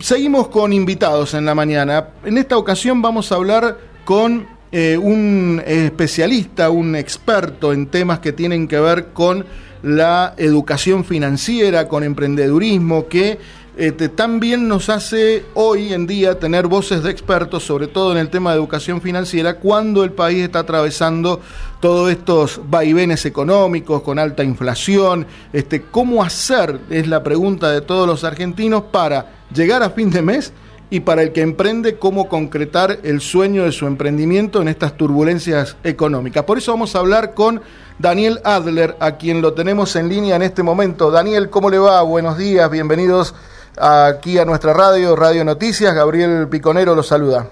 seguimos 0.00 0.48
con 0.48 0.72
invitados 0.72 1.34
en 1.34 1.44
la 1.44 1.54
mañana. 1.54 2.08
En 2.24 2.38
esta 2.38 2.56
ocasión 2.56 3.02
vamos 3.02 3.30
a 3.32 3.36
hablar 3.36 3.78
con 4.04 4.46
eh, 4.70 4.98
un 4.98 5.62
especialista, 5.66 6.70
un 6.70 6.96
experto 6.96 7.72
en 7.72 7.86
temas 7.86 8.18
que 8.18 8.32
tienen 8.32 8.68
que 8.68 8.78
ver 8.80 9.08
con 9.12 9.46
la 9.82 10.34
educación 10.36 11.04
financiera, 11.04 11.88
con 11.88 12.02
emprendedurismo, 12.02 13.06
que 13.06 13.38
este, 13.78 14.08
también 14.08 14.66
nos 14.66 14.88
hace 14.88 15.44
hoy 15.54 15.92
en 15.92 16.08
día 16.08 16.36
tener 16.40 16.66
voces 16.66 17.04
de 17.04 17.12
expertos, 17.12 17.62
sobre 17.62 17.86
todo 17.86 18.10
en 18.10 18.18
el 18.18 18.28
tema 18.28 18.50
de 18.50 18.56
educación 18.56 19.00
financiera, 19.00 19.54
cuando 19.54 20.02
el 20.02 20.10
país 20.10 20.42
está 20.42 20.58
atravesando 20.58 21.40
todos 21.80 22.10
estos 22.10 22.60
vaivenes 22.68 23.24
económicos 23.24 24.02
con 24.02 24.18
alta 24.18 24.42
inflación. 24.42 25.26
Este, 25.52 25.82
¿Cómo 25.82 26.24
hacer? 26.24 26.80
Es 26.90 27.06
la 27.06 27.22
pregunta 27.22 27.70
de 27.70 27.80
todos 27.80 28.08
los 28.08 28.24
argentinos 28.24 28.82
para 28.90 29.37
llegar 29.54 29.82
a 29.82 29.90
fin 29.90 30.10
de 30.10 30.22
mes 30.22 30.52
y 30.90 31.00
para 31.00 31.22
el 31.22 31.32
que 31.32 31.42
emprende 31.42 31.98
cómo 31.98 32.28
concretar 32.28 32.98
el 33.02 33.20
sueño 33.20 33.64
de 33.64 33.72
su 33.72 33.86
emprendimiento 33.86 34.62
en 34.62 34.68
estas 34.68 34.96
turbulencias 34.96 35.76
económicas. 35.84 36.44
Por 36.44 36.58
eso 36.58 36.72
vamos 36.72 36.96
a 36.96 37.00
hablar 37.00 37.34
con 37.34 37.60
Daniel 37.98 38.38
Adler, 38.44 38.96
a 39.00 39.16
quien 39.16 39.42
lo 39.42 39.52
tenemos 39.52 39.96
en 39.96 40.08
línea 40.08 40.36
en 40.36 40.42
este 40.42 40.62
momento. 40.62 41.10
Daniel, 41.10 41.50
¿cómo 41.50 41.68
le 41.68 41.78
va? 41.78 42.00
Buenos 42.02 42.38
días, 42.38 42.70
bienvenidos 42.70 43.34
aquí 43.76 44.38
a 44.38 44.44
nuestra 44.44 44.72
radio, 44.72 45.14
Radio 45.14 45.44
Noticias. 45.44 45.94
Gabriel 45.94 46.48
Piconero 46.48 46.94
lo 46.94 47.02
saluda. 47.02 47.48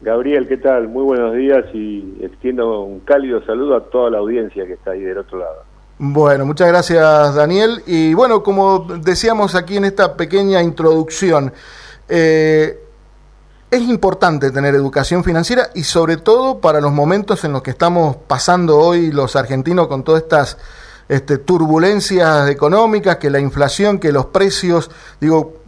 Gabriel, 0.00 0.48
¿qué 0.48 0.56
tal? 0.56 0.88
Muy 0.88 1.04
buenos 1.04 1.34
días 1.36 1.64
y 1.72 2.18
extiendo 2.22 2.80
un 2.80 3.00
cálido 3.00 3.40
saludo 3.44 3.76
a 3.76 3.84
toda 3.84 4.10
la 4.10 4.18
audiencia 4.18 4.66
que 4.66 4.72
está 4.72 4.92
ahí 4.92 5.00
del 5.00 5.18
otro 5.18 5.38
lado. 5.38 5.71
Bueno, 6.04 6.44
muchas 6.44 6.66
gracias 6.66 7.32
Daniel. 7.36 7.80
Y 7.86 8.12
bueno, 8.12 8.42
como 8.42 8.88
decíamos 8.98 9.54
aquí 9.54 9.76
en 9.76 9.84
esta 9.84 10.16
pequeña 10.16 10.60
introducción, 10.60 11.52
eh, 12.08 12.84
es 13.70 13.82
importante 13.82 14.50
tener 14.50 14.74
educación 14.74 15.22
financiera 15.22 15.70
y 15.76 15.84
sobre 15.84 16.16
todo 16.16 16.58
para 16.58 16.80
los 16.80 16.90
momentos 16.90 17.44
en 17.44 17.52
los 17.52 17.62
que 17.62 17.70
estamos 17.70 18.16
pasando 18.26 18.80
hoy 18.80 19.12
los 19.12 19.36
argentinos 19.36 19.86
con 19.86 20.02
todas 20.02 20.22
estas 20.22 20.58
este, 21.08 21.38
turbulencias 21.38 22.50
económicas, 22.50 23.18
que 23.18 23.30
la 23.30 23.38
inflación, 23.38 24.00
que 24.00 24.10
los 24.10 24.26
precios, 24.26 24.90
digo, 25.20 25.58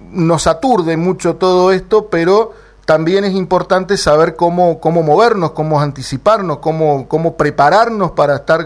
nos 0.00 0.46
aturde 0.46 0.96
mucho 0.96 1.36
todo 1.36 1.70
esto, 1.70 2.08
pero 2.08 2.54
también 2.84 3.24
es 3.24 3.32
importante 3.32 3.96
saber 3.96 4.34
cómo, 4.36 4.80
cómo 4.80 5.02
movernos, 5.02 5.52
cómo 5.52 5.80
anticiparnos, 5.80 6.58
cómo, 6.58 7.08
cómo 7.08 7.36
prepararnos 7.36 8.12
para 8.12 8.36
estar 8.36 8.60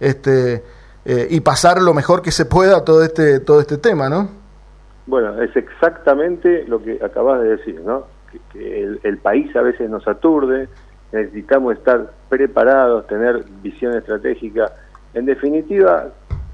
este, 0.00 0.62
eh, 1.04 1.26
y 1.30 1.40
pasar 1.40 1.80
lo 1.80 1.94
mejor 1.94 2.22
que 2.22 2.30
se 2.30 2.46
pueda 2.46 2.84
todo 2.84 3.04
este, 3.04 3.40
todo 3.40 3.60
este 3.60 3.78
tema, 3.78 4.08
¿no? 4.08 4.28
Bueno, 5.06 5.40
es 5.42 5.54
exactamente 5.56 6.64
lo 6.66 6.82
que 6.82 7.00
acabas 7.04 7.40
de 7.42 7.56
decir, 7.56 7.80
¿no? 7.84 8.04
Que, 8.52 8.82
el, 8.82 9.00
el, 9.02 9.18
país 9.18 9.54
a 9.56 9.62
veces 9.62 9.90
nos 9.90 10.06
aturde, 10.06 10.68
necesitamos 11.10 11.74
estar 11.74 12.12
preparados, 12.28 13.06
tener 13.08 13.44
visión 13.62 13.96
estratégica 13.96 14.72
en 15.14 15.26
definitiva, 15.26 16.08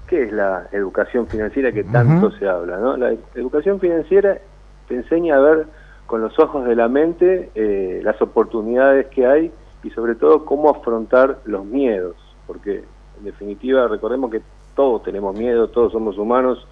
¿qué 0.09 0.25
es 0.25 0.33
la 0.33 0.67
educación 0.73 1.27
financiera 1.27 1.73
que 1.73 1.85
tanto 1.85 2.31
se 2.33 2.49
habla? 2.49 2.79
¿no? 2.79 2.97
La 2.97 3.15
educación 3.35 3.81
financiera 3.81 4.39
te 4.89 4.95
enseña 4.95 5.37
a 5.37 5.41
ver 5.41 5.67
con 6.07 6.21
los 6.21 6.39
ojos 6.39 6.65
de 6.67 6.77
la 6.77 6.89
mente 6.89 7.51
eh, 7.55 8.01
las 8.03 8.21
oportunidades 8.23 9.07
que 9.09 9.27
hay 9.27 9.53
y 9.83 9.91
sobre 9.91 10.15
todo 10.15 10.45
cómo 10.45 10.71
afrontar 10.71 11.39
los 11.45 11.65
miedos, 11.65 12.17
porque 12.47 12.85
en 13.19 13.25
definitiva 13.25 13.89
recordemos 13.89 14.31
que 14.31 14.43
todos 14.75 15.03
tenemos 15.03 15.37
miedo, 15.37 15.69
todos 15.69 15.93
somos 15.93 16.19
humanos, 16.19 16.67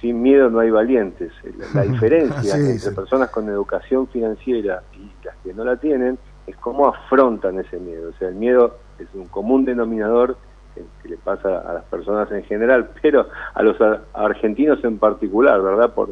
sin 0.00 0.22
miedo 0.22 0.50
no 0.50 0.60
hay 0.60 0.70
valientes. 0.70 1.32
La, 1.74 1.82
diferencia 1.82 2.56
entre 2.56 2.92
personas 2.92 3.30
con 3.30 3.48
educación 3.48 4.06
financiera 4.08 4.82
y 4.94 5.10
las 5.24 5.36
que 5.38 5.52
no 5.52 5.64
la 5.64 5.76
tienen 5.76 6.18
es 6.46 6.56
cómo 6.56 6.86
afrontan 6.86 7.58
ese 7.58 7.78
miedo. 7.78 8.10
O 8.10 8.18
sea, 8.18 8.28
el 8.28 8.36
miedo 8.36 8.76
es 8.98 9.08
un 9.14 9.26
común 9.26 9.64
denominador 9.64 10.36
que, 10.74 11.08
le 11.08 11.16
pasa 11.16 11.58
a 11.58 11.72
las 11.72 11.84
personas 11.84 12.30
en 12.30 12.44
general, 12.44 12.90
pero 13.02 13.28
a 13.54 13.62
los 13.62 13.76
argentinos 14.14 14.82
en 14.84 14.98
particular, 14.98 15.60
¿verdad? 15.60 15.92
Por, 15.92 16.10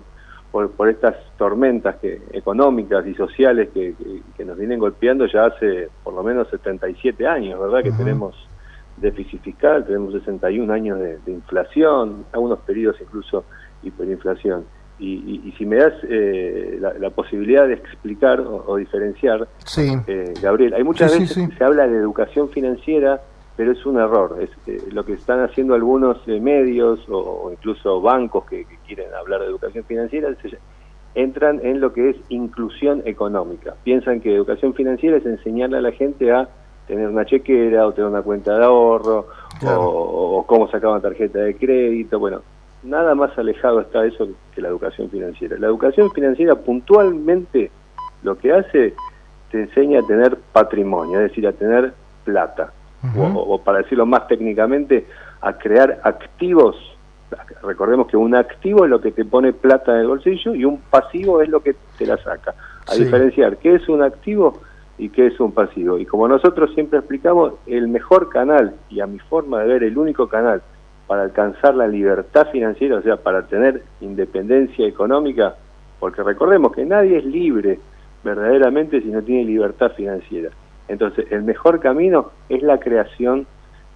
por, 0.50 0.88
estas 0.88 1.16
tormentas 1.36 1.96
que, 1.96 2.22
económicas 2.32 3.06
y 3.06 3.14
sociales 3.14 3.68
que, 3.74 3.94
nos 4.44 4.56
vienen 4.56 4.78
golpeando 4.78 5.26
ya 5.26 5.46
hace 5.46 5.88
por 6.02 6.14
lo 6.14 6.22
menos 6.22 6.48
77 6.48 7.26
años, 7.26 7.60
¿verdad? 7.60 7.82
Que 7.82 7.92
tenemos 7.92 8.34
déficit 8.96 9.42
fiscal, 9.42 9.84
tenemos 9.84 10.12
61 10.14 10.72
años 10.72 10.98
de, 10.98 11.32
inflación, 11.32 12.24
algunos 12.32 12.60
periodos 12.60 13.00
incluso 13.00 13.44
hiperinflación. 13.82 14.64
Y, 14.98 15.52
si 15.58 15.66
me 15.66 15.76
das 15.76 15.92
eh, 16.08 16.78
la, 16.80 17.10
posibilidad 17.10 17.68
de 17.68 17.74
explicar 17.74 18.40
o, 18.40 18.76
diferenciar, 18.76 19.46
sí. 19.58 19.92
Eh, 20.06 20.32
Gabriel, 20.40 20.72
hay 20.72 20.84
muchas 20.84 21.18
veces 21.18 21.50
se 21.56 21.64
habla 21.64 21.86
de 21.86 21.98
educación 21.98 22.48
financiera 22.48 23.20
pero 23.56 23.72
es 23.72 23.84
un 23.86 23.98
error. 23.98 24.36
Es 24.40 24.50
eh, 24.66 24.88
lo 24.92 25.04
que 25.04 25.14
están 25.14 25.40
haciendo 25.40 25.74
algunos 25.74 26.18
eh, 26.28 26.38
medios 26.38 27.00
o, 27.08 27.50
incluso 27.50 28.00
bancos 28.00 28.44
que, 28.44 28.66
quieren 28.86 29.12
hablar 29.14 29.40
de 29.40 29.46
educación 29.46 29.84
financiera 29.84 30.28
entran 31.14 31.60
en 31.64 31.80
lo 31.80 31.92
que 31.94 32.10
es 32.10 32.16
inclusión 32.28 33.02
económica. 33.06 33.74
Piensan 33.82 34.20
que 34.20 34.34
educación 34.34 34.74
financiera 34.74 35.16
es 35.16 35.24
enseñarle 35.24 35.78
a 35.78 35.80
la 35.80 35.92
gente 35.92 36.30
a 36.30 36.46
tener 36.86 37.08
una 37.08 37.24
chequera 37.24 37.86
o 37.86 37.92
tener 37.92 38.10
una 38.10 38.22
cuenta 38.22 38.56
de 38.58 38.64
ahorro 38.64 39.26
o, 39.66 40.44
cómo 40.46 40.70
sacar 40.70 40.90
una 40.90 41.00
tarjeta 41.00 41.38
de 41.38 41.56
crédito. 41.56 42.18
Bueno, 42.18 42.42
nada 42.82 43.14
más 43.14 43.36
alejado 43.38 43.80
está 43.80 44.04
eso 44.04 44.28
que 44.54 44.60
la 44.60 44.68
educación 44.68 45.08
financiera. 45.08 45.56
La 45.58 45.68
educación 45.68 46.12
financiera 46.12 46.54
puntualmente 46.54 47.70
lo 48.22 48.36
que 48.36 48.52
hace 48.52 48.94
te 49.50 49.62
enseña 49.62 50.00
a 50.00 50.06
tener 50.06 50.36
patrimonio, 50.52 51.18
es 51.20 51.30
decir, 51.30 51.48
a 51.48 51.52
tener 51.52 51.94
plata 52.24 52.72
o, 53.16 53.60
para 53.62 53.78
decirlo 53.78 54.06
más 54.06 54.26
técnicamente, 54.28 55.06
a 55.40 55.52
crear 55.54 56.00
activos. 56.02 56.76
Recordemos 57.62 58.06
que 58.06 58.16
un 58.16 58.34
activo 58.34 58.84
es 58.84 58.90
lo 58.90 59.00
que 59.00 59.12
te 59.12 59.24
pone 59.24 59.52
plata 59.52 59.92
en 59.94 60.00
el 60.00 60.06
bolsillo 60.06 60.54
y 60.54 60.64
un 60.64 60.78
pasivo 60.78 61.42
es 61.42 61.48
lo 61.48 61.60
que 61.60 61.74
te 61.98 62.06
la 62.06 62.16
saca. 62.18 62.54
A 62.88 62.94
diferenciar 62.94 63.56
qué 63.58 63.74
es 63.74 63.88
un 63.88 64.02
activo 64.02 64.60
y 64.98 65.08
qué 65.08 65.26
es 65.26 65.40
un 65.40 65.52
pasivo. 65.52 65.98
Y 65.98 66.06
como 66.06 66.28
nosotros 66.28 66.72
siempre 66.74 66.98
explicamos, 66.98 67.54
el 67.66 67.88
mejor 67.88 68.28
canal, 68.28 68.74
y 68.88 69.00
a 69.00 69.06
mi 69.06 69.18
forma 69.18 69.60
de 69.60 69.68
ver, 69.68 69.82
el 69.84 69.98
único 69.98 70.28
canal 70.28 70.62
para 71.06 71.22
alcanzar 71.22 71.74
la 71.74 71.86
libertad 71.86 72.48
financiera, 72.50 72.96
o 72.96 73.02
sea, 73.02 73.16
para 73.16 73.46
tener 73.46 73.82
independencia 74.00 74.86
económica, 74.86 75.54
porque 76.00 76.22
recordemos 76.22 76.72
que 76.72 76.84
nadie 76.84 77.18
es 77.18 77.24
libre 77.24 77.78
verdaderamente 78.24 79.00
si 79.00 79.08
no 79.08 79.22
tiene 79.22 79.44
libertad 79.44 79.92
financiera. 79.92 80.50
Entonces, 80.88 81.26
el 81.30 81.42
mejor 81.42 81.80
camino 81.80 82.30
es 82.48 82.62
la 82.62 82.78
creación 82.78 83.46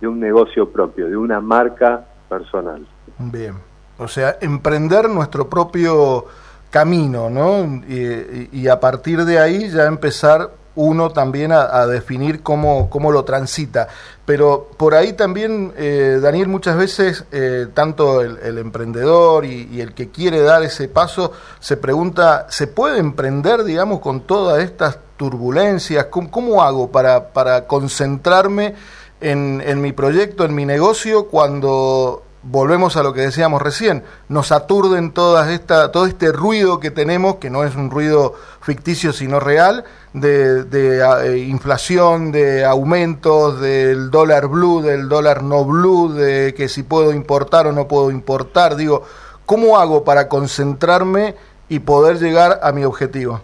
de 0.01 0.09
un 0.09 0.19
negocio 0.19 0.71
propio, 0.71 1.09
de 1.09 1.17
una 1.17 1.41
marca 1.41 2.07
personal. 2.29 2.87
Bien, 3.19 3.55
o 3.99 4.09
sea, 4.09 4.37
emprender 4.41 5.09
nuestro 5.09 5.49
propio 5.49 6.25
camino, 6.71 7.29
¿no? 7.29 7.83
Y, 7.87 8.69
a 8.69 8.81
partir 8.81 9.25
de 9.25 9.39
ahí 9.39 9.69
ya 9.69 9.87
empezar 9.87 10.51
uno 10.81 11.11
también 11.11 11.53
a, 11.53 11.87
definir 11.87 12.43
cómo, 12.43 12.89
cómo, 12.89 13.13
lo 13.13 13.25
transita. 13.25 13.89
Pero 14.25 14.71
por 14.77 14.95
ahí 14.95 15.13
también, 15.13 15.73
eh, 15.77 16.19
Daniel, 16.23 16.49
muchas 16.49 16.77
veces, 16.77 17.25
eh, 17.33 17.67
tanto 17.75 18.23
el, 18.23 18.59
emprendedor 18.59 19.45
y, 19.45 19.81
el 19.81 19.93
que 19.93 20.09
quiere 20.09 20.41
dar 20.41 20.63
ese 20.63 20.89
paso, 20.89 21.33
se 21.61 21.77
pregunta, 21.77 22.47
¿se 22.49 22.67
puede 22.67 22.99
emprender, 22.99 23.65
digamos, 23.65 24.01
con 24.01 24.23
todas 24.23 24.63
estas 24.63 24.99
turbulencias? 25.17 26.07
¿Cómo, 26.07 26.63
hago 26.63 26.91
para, 26.91 27.33
para 27.33 27.67
concentrarme 27.67 28.75
en, 29.21 29.63
en, 29.67 29.81
mi 29.83 29.93
proyecto, 29.93 30.45
en 30.45 30.55
mi 30.55 30.65
negocio, 30.65 31.27
cuando 31.27 32.23
volvemos 32.43 32.97
a 32.97 33.03
lo 33.03 33.13
que 33.13 33.21
decíamos 33.21 33.61
recién, 33.61 34.03
nos 34.29 34.53
aturden 34.53 35.13
todas 35.13 35.51
esta, 35.51 35.93
todo 35.93 36.07
este 36.07 36.33
ruido 36.33 36.81
que 36.81 36.91
tenemos, 36.91 37.37
que 37.37 37.51
no 37.51 37.65
es 37.65 37.77
un 37.77 37.91
ruido 37.91 38.35
ficticio 38.61 39.13
sino 39.13 39.41
real, 39.41 39.85
de, 40.13 40.65
eh, 40.71 41.39
inflación, 41.39 42.33
de 42.33 42.65
aumentos, 42.65 43.61
del 43.61 44.11
dólar 44.11 44.49
blue, 44.49 44.81
del 44.83 45.09
dólar 45.09 45.43
no 45.43 45.65
blue, 45.65 46.13
de 46.13 46.55
que 46.55 46.69
si 46.69 46.83
puedo 46.83 47.13
importar 47.13 47.67
o 47.67 47.73
no 47.73 47.87
puedo 47.87 48.11
importar. 48.11 48.77
Digo, 48.77 49.05
¿cómo 49.47 49.79
hago 49.79 50.05
para 50.05 50.29
concentrarme 50.29 51.35
y 51.69 51.81
poder 51.81 52.19
llegar 52.19 52.61
a 52.63 52.73
mi 52.73 52.85
objetivo? 52.85 53.41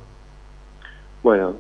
Bueno, 1.22 1.54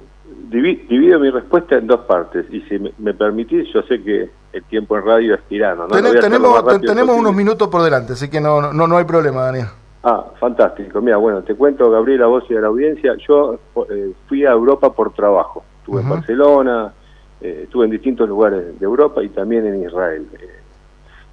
divido 0.48 1.18
mi 1.18 1.30
respuesta 1.30 1.76
en 1.76 1.86
dos 1.86 2.00
partes 2.00 2.46
y 2.50 2.60
si 2.62 2.78
me, 2.98 3.14
permitís, 3.14 3.68
yo 3.72 3.82
sé 3.82 4.02
que 4.02 4.30
el 4.56 4.64
tiempo 4.64 4.96
en 4.96 5.04
radio 5.04 5.34
es 5.34 5.42
tirano. 5.44 5.86
¿no? 5.86 5.96
tenemos 6.20 6.80
tenemos 6.80 7.16
unos 7.16 7.34
minutos 7.34 7.68
por 7.68 7.82
delante, 7.82 8.14
así 8.14 8.28
que 8.30 8.40
no, 8.40 8.72
no, 8.72 8.86
no 8.86 8.96
hay 8.96 9.04
problema, 9.04 9.42
Daniel. 9.42 9.66
Ah, 10.02 10.24
fantástico. 10.38 11.00
Mira, 11.00 11.16
bueno, 11.16 11.42
te 11.42 11.54
cuento, 11.54 11.90
Gabriel, 11.90 12.22
a 12.22 12.26
vos 12.26 12.44
y 12.48 12.56
a 12.56 12.60
la 12.60 12.68
audiencia. 12.68 13.16
Yo 13.26 13.58
eh, 13.90 14.12
fui 14.28 14.44
a 14.46 14.52
Europa 14.52 14.92
por 14.92 15.12
trabajo. 15.12 15.64
Estuve 15.80 16.00
en 16.00 16.08
Barcelona, 16.08 16.92
eh, 17.40 17.62
estuve 17.64 17.86
en 17.86 17.90
distintos 17.90 18.28
lugares 18.28 18.78
de 18.78 18.84
Europa 18.84 19.22
y 19.22 19.28
también 19.30 19.66
en 19.66 19.82
Israel. 19.82 20.26
Eh, 20.34 20.60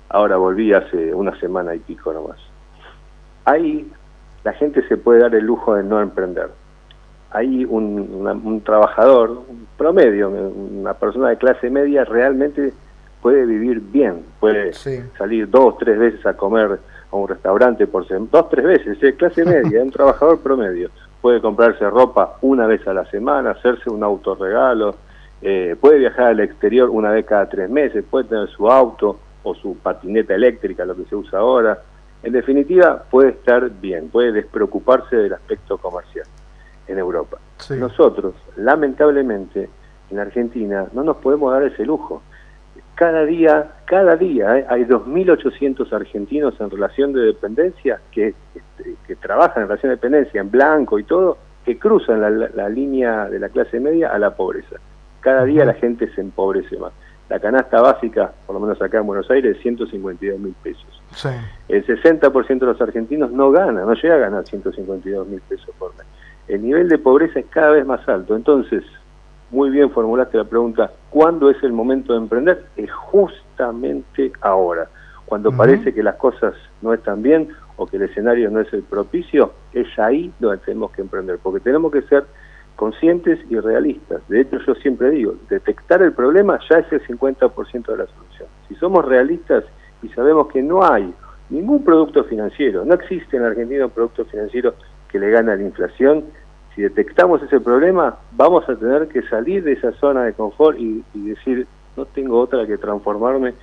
ahora 0.09 0.37
volví 0.37 0.73
hace 0.73 1.13
una 1.13 1.39
semana 1.39 1.75
y 1.75 1.79
pico 1.79 2.11
nomás. 2.13 2.37
Ahí 3.45 3.91
la 4.43 4.53
gente 4.53 4.85
se 4.87 4.97
puede 4.97 5.19
dar 5.19 5.35
el 5.35 5.45
lujo 5.45 5.75
de 5.75 5.83
no 5.83 6.01
emprender. 6.01 6.49
Hay 7.31 7.65
un, 7.65 8.61
trabajador 8.63 9.43
un 9.47 9.67
promedio, 9.77 10.29
una 10.29 10.93
persona 10.93 11.29
de 11.29 11.37
clase 11.37 11.69
media 11.69 12.05
realmente 12.05 12.73
puede 13.23 13.45
vivir 13.45 13.79
bien, 13.79 14.25
puede 14.37 14.73
salir 14.73 15.49
dos, 15.49 15.77
tres 15.77 15.97
veces 15.97 16.25
a 16.25 16.33
comer 16.35 16.77
a 17.09 17.15
un 17.15 17.25
restaurante 17.25 17.87
por 17.87 18.05
dos, 18.29 18.49
tres 18.49 18.65
veces, 18.65 19.01
es 19.01 19.15
clase 19.15 19.45
media, 19.45 19.81
un 19.81 19.91
trabajador 19.91 20.41
promedio. 20.41 20.89
Puede 21.21 21.39
comprarse 21.39 21.89
ropa 21.89 22.37
una 22.41 22.67
vez 22.67 22.85
a 22.85 22.93
la 22.93 23.05
semana, 23.05 23.51
hacerse 23.51 23.89
un 23.89 24.03
autorregalo, 24.03 24.97
eh, 25.41 25.77
puede 25.79 25.99
viajar 25.99 26.27
al 26.27 26.41
exterior 26.41 26.89
una 26.89 27.11
vez 27.11 27.25
cada 27.25 27.47
tres 27.47 27.69
meses, 27.69 28.03
puede 28.09 28.25
tener 28.25 28.49
su 28.49 28.69
auto 28.69 29.17
o 29.43 29.55
su 29.55 29.77
patineta 29.77 30.35
eléctrica, 30.35 30.83
lo 30.83 30.93
que 30.93 31.05
se 31.05 31.15
usa 31.15 31.39
ahora. 31.39 31.81
En 32.23 32.33
definitiva, 32.33 33.03
puede 33.09 33.29
estar 33.29 33.69
bien, 33.69 34.09
puede 34.09 34.33
despreocuparse 34.33 35.15
del 35.15 35.33
aspecto 35.33 35.77
comercial 35.77 36.25
en 36.87 36.97
Europa. 36.97 37.37
Nosotros, 37.69 38.35
lamentablemente, 38.57 39.69
en 40.09 40.19
Argentina 40.19 40.87
no 40.91 41.03
nos 41.05 41.17
podemos 41.17 41.53
dar 41.53 41.63
ese 41.63 41.85
lujo 41.85 42.21
cada 42.95 43.25
día, 43.25 43.71
cada 43.85 44.15
día 44.15 44.59
eh, 44.59 44.65
hay 44.69 44.85
2.800 44.85 45.91
argentinos 45.93 46.53
en 46.59 46.69
relación 46.69 47.13
de 47.13 47.21
dependencia 47.21 47.99
que, 48.11 48.35
este, 48.55 48.95
que 49.07 49.15
trabajan 49.15 49.63
en 49.63 49.69
relación 49.69 49.89
de 49.89 49.95
dependencia 49.95 50.41
en 50.41 50.51
blanco 50.51 50.99
y 50.99 51.03
todo, 51.03 51.37
que 51.65 51.79
cruzan 51.79 52.21
la, 52.55 52.69
línea 52.69 53.29
de 53.29 53.39
la 53.39 53.49
clase 53.49 53.79
media 53.79 54.09
a 54.09 54.19
la 54.19 54.35
pobreza. 54.35 54.75
Cada 55.21 55.45
día 55.45 55.65
la 55.65 55.73
gente 55.73 56.13
se 56.13 56.21
empobrece 56.21 56.77
más. 56.77 56.91
La 57.29 57.39
canasta 57.39 57.81
básica, 57.81 58.33
por 58.45 58.55
lo 58.55 58.59
menos 58.59 58.81
acá 58.81 58.99
en 58.99 59.07
Buenos 59.07 59.31
Aires, 59.31 59.55
es 59.55 59.63
152 59.63 60.39
mil 60.39 60.53
pesos. 60.61 61.01
El 61.69 61.85
60% 61.85 62.59
de 62.59 62.65
los 62.65 62.81
argentinos 62.81 63.31
no 63.31 63.49
gana, 63.51 63.85
no 63.85 63.93
llega 63.93 64.15
a 64.15 64.19
ganar 64.19 64.45
152 64.45 65.27
mil 65.27 65.41
pesos 65.41 65.69
por 65.79 65.95
mes. 65.95 66.05
El 66.49 66.61
nivel 66.61 66.89
de 66.89 66.97
pobreza 66.97 67.39
es 67.39 67.45
cada 67.45 67.71
vez 67.71 67.85
más 67.85 68.07
alto. 68.09 68.35
Entonces, 68.35 68.83
muy 69.51 69.69
bien 69.69 69.89
formulaste 69.91 70.37
la 70.37 70.43
pregunta, 70.43 70.91
¿cuándo 71.13 71.51
es 71.51 71.61
el 71.63 71.71
momento 71.71 72.13
de 72.13 72.19
emprender? 72.19 72.65
Es 72.75 72.91
justamente 72.91 74.33
ahora. 74.41 74.89
Cuando 75.25 75.51
parece 75.51 75.93
que 75.93 76.03
las 76.03 76.15
cosas 76.15 76.53
no 76.81 76.93
están 76.93 77.21
bien 77.21 77.49
o 77.77 77.85
que 77.85 77.97
el 77.97 78.03
escenario 78.03 78.49
no 78.49 78.59
es 78.59 78.73
el 78.73 78.81
propicio, 78.81 79.53
es 79.73 79.87
ahí 79.97 80.33
donde 80.39 80.57
tenemos 80.57 80.91
que 80.91 81.01
emprender, 81.01 81.39
porque 81.41 81.59
tenemos 81.59 81.91
que 81.91 82.01
ser 82.03 82.25
conscientes 82.75 83.39
y 83.49 83.59
realistas. 83.59 84.27
De 84.27 84.41
hecho, 84.41 84.57
yo 84.65 84.73
siempre 84.75 85.11
digo, 85.11 85.35
detectar 85.49 86.01
el 86.01 86.13
problema 86.13 86.59
ya 86.69 86.79
es 86.79 86.91
el 86.91 87.01
50% 87.05 87.85
de 87.85 87.97
la 87.97 88.07
solución. 88.07 88.47
Si 88.67 88.75
somos 88.75 89.05
realistas 89.05 89.63
y 90.01 90.09
sabemos 90.09 90.47
que 90.47 90.61
no 90.61 90.83
hay 90.83 91.13
ningún 91.49 91.83
producto 91.83 92.23
financiero, 92.23 92.83
no 92.85 92.95
existe 92.95 93.37
en 93.37 93.43
Argentina 93.43 93.85
un 93.85 93.91
producto 93.91 94.25
financiero 94.25 94.73
que 95.09 95.19
le 95.19 95.29
gane 95.29 95.51
a 95.51 95.55
la 95.55 95.63
inflación, 95.63 96.25
si 96.75 96.81
detectamos 96.81 97.41
ese 97.43 97.59
problema, 97.59 98.17
vamos 98.31 98.67
a 98.67 98.75
tener 98.75 99.07
que 99.07 99.21
salir 99.23 99.63
de 99.63 99.73
esa 99.73 99.91
zona 99.93 100.23
de 100.23 100.33
confort 100.33 100.77
y, 100.79 101.03
decir, 101.13 101.67
no 101.95 102.05
tengo 102.05 102.39
otra 102.39 102.65
que 102.65 102.77
transformarme 102.77 103.53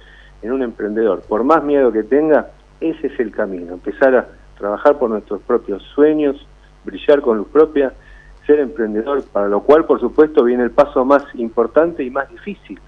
en 0.43 0.53
un 0.53 0.63
emprendedor. 0.63 1.23
Por 1.23 1.43
más 1.43 1.63
miedo 1.65 1.91
que 1.91 2.05
tenga, 2.05 2.51
ese 2.81 3.09
es 3.09 3.19
el 3.19 3.33
camino, 3.33 3.75
empezar 3.75 4.15
a 4.15 4.29
trabajar 4.57 4.99
por 4.99 5.11
nuestros 5.11 5.43
propios 5.43 5.83
sueños, 5.95 6.47
brillar 6.85 7.21
con 7.21 7.39
luz 7.39 7.49
propia, 7.49 7.93
ser 8.47 8.61
emprendedor, 8.61 9.25
para 9.25 9.49
lo 9.49 9.61
cual, 9.63 9.85
por 9.87 10.01
supuesto, 10.01 10.45
viene 10.45 10.63
el 10.63 10.71
paso 10.71 11.05
más 11.05 11.25
importante 11.35 12.05
y 12.05 12.11
más 12.11 12.29
difícil, 12.31 12.79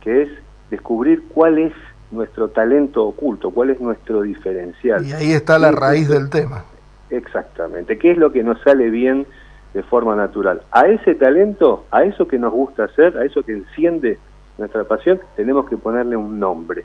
que 0.00 0.22
es 0.22 0.28
descubrir 0.70 1.24
cuál 1.28 1.58
es 1.58 1.72
nuestro 2.10 2.48
talento 2.48 3.04
oculto, 3.04 3.50
cuál 3.50 3.70
es 3.70 3.80
nuestro 3.80 4.22
diferencial. 4.22 5.06
Y 5.06 5.12
ahí 5.12 5.32
está 5.32 5.58
la 5.58 5.72
raíz 5.72 6.08
del 6.08 6.28
tema. 6.28 6.64
Exactamente, 7.08 7.98
qué 7.98 8.12
es 8.12 8.18
lo 8.18 8.30
que 8.30 8.42
nos 8.42 8.60
sale 8.60 8.90
bien 8.90 9.26
de 9.72 9.82
forma 9.82 10.16
natural. 10.16 10.62
A 10.72 10.86
ese 10.86 11.14
talento, 11.14 11.84
a 11.90 12.04
eso 12.04 12.26
que 12.26 12.38
nos 12.38 12.52
gusta 12.52 12.84
hacer, 12.84 13.16
a 13.16 13.24
eso 13.24 13.42
que 13.42 13.52
enciende 13.52 14.18
nuestra 14.58 14.84
pasión, 14.84 15.20
tenemos 15.36 15.68
que 15.68 15.76
ponerle 15.76 16.16
un 16.16 16.38
nombre. 16.38 16.84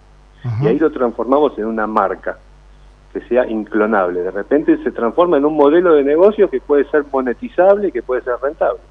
Y 0.62 0.68
ahí 0.68 0.78
lo 0.78 0.92
transformamos 0.92 1.58
en 1.58 1.66
una 1.66 1.88
marca 1.88 2.38
que 3.12 3.22
sea 3.22 3.48
inclonable. 3.48 4.22
De 4.22 4.30
repente 4.30 4.78
se 4.84 4.92
transforma 4.92 5.38
en 5.38 5.46
un 5.46 5.56
modelo 5.56 5.96
de 5.96 6.04
negocio 6.04 6.50
que 6.50 6.62
puede 6.62 6.86
ser 6.92 7.04
monetizable 7.12 7.88
y 7.88 7.92
que 7.92 8.04
puede 8.04 8.22
ser 8.22 8.36
rentable. 8.42 8.82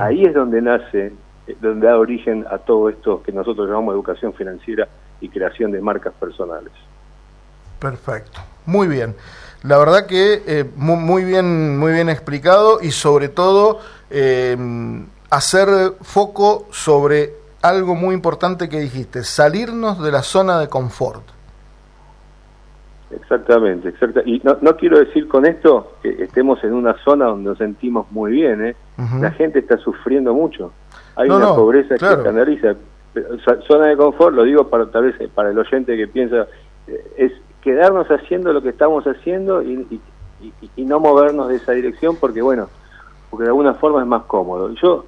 Ahí 0.00 0.24
es 0.24 0.34
donde 0.34 0.62
nace, 0.62 1.12
eh, 1.46 1.56
donde 1.60 1.88
da 1.88 1.98
origen 1.98 2.46
a 2.48 2.58
todo 2.58 2.88
esto 2.88 3.22
que 3.22 3.32
nosotros 3.32 3.66
llamamos 3.66 3.94
educación 3.94 4.32
financiera 4.34 4.86
y 5.20 5.28
creación 5.28 5.72
de 5.72 5.80
marcas 5.80 6.14
personales. 6.14 6.72
Perfecto. 7.80 8.40
Muy 8.66 8.88
bien. 8.88 9.14
La 9.62 9.78
verdad 9.78 10.06
que 10.06 10.42
eh, 10.46 10.64
muy, 10.76 11.24
bien, 11.24 11.78
muy 11.78 11.92
bien 11.92 12.08
explicado 12.08 12.80
y 12.82 12.90
sobre 12.90 13.28
todo 13.28 13.80
eh, 14.10 14.56
hacer 15.30 15.68
foco 16.02 16.66
sobre 16.70 17.32
algo 17.62 17.94
muy 17.94 18.14
importante 18.14 18.68
que 18.68 18.78
dijiste, 18.78 19.24
salirnos 19.24 20.02
de 20.02 20.12
la 20.12 20.22
zona 20.22 20.58
de 20.58 20.68
confort. 20.68 21.22
Exactamente, 23.10 23.88
exacto. 23.88 24.20
Y 24.26 24.40
no, 24.44 24.58
no 24.60 24.76
quiero 24.76 24.98
decir 24.98 25.28
con 25.28 25.46
esto 25.46 25.94
que 26.02 26.10
estemos 26.22 26.62
en 26.62 26.74
una 26.74 26.94
zona 27.04 27.26
donde 27.26 27.50
nos 27.50 27.58
sentimos 27.58 28.10
muy 28.10 28.32
bien, 28.32 28.66
¿eh? 28.66 28.76
La 29.18 29.30
gente 29.30 29.60
está 29.60 29.78
sufriendo 29.78 30.34
mucho. 30.34 30.72
Hay 31.16 31.30
una 31.30 31.54
pobreza 31.54 31.96
que 31.96 32.04
escandaliza. 32.04 32.74
Zona 33.66 33.86
de 33.86 33.96
confort, 33.96 34.34
lo 34.34 34.42
digo 34.42 34.68
para 34.68 34.90
tal 34.90 35.04
vez 35.04 35.30
para 35.34 35.50
el 35.50 35.58
oyente 35.58 35.96
que 35.96 36.08
piensa, 36.08 36.48
es 37.16 37.32
quedarnos 37.64 38.06
haciendo 38.08 38.52
lo 38.52 38.60
que 38.62 38.68
estamos 38.68 39.04
haciendo 39.06 39.62
y, 39.62 40.00
no 40.76 41.00
movernos 41.00 41.48
de 41.48 41.56
esa 41.56 41.72
dirección 41.72 42.16
porque, 42.16 42.42
bueno, 42.42 42.68
porque 43.30 43.44
de 43.44 43.48
alguna 43.48 43.72
forma 43.72 44.02
es 44.02 44.06
más 44.06 44.24
cómodo. 44.24 44.70
Yo, 44.74 45.06